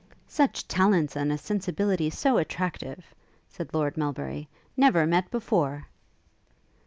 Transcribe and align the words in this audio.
'Such 0.27 0.67
talents 0.67 1.15
and 1.15 1.31
a 1.31 1.37
sensibility 1.37 2.09
so 2.09 2.39
attractive,' 2.39 3.13
said 3.47 3.71
Lord 3.71 3.97
Melbury, 3.97 4.49
'never 4.75 5.05
met 5.05 5.29
before!' 5.29 5.85